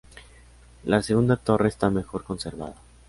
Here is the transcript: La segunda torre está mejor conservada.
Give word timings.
La 0.83 1.03
segunda 1.03 1.35
torre 1.37 1.67
está 1.67 1.91
mejor 1.91 2.23
conservada. 2.23 2.73